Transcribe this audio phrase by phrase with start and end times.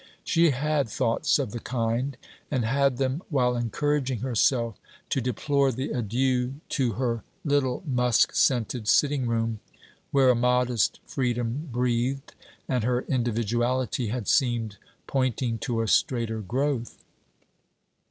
[0.23, 2.17] She had thoughts of the kind,
[2.49, 4.79] and had them while encouraging herself
[5.11, 9.59] to deplore the adieu to her little musk scented sitting room,
[10.09, 12.33] where a modest freedom breathed,
[12.67, 17.03] and her individuality had seemed pointing to a straighter growth.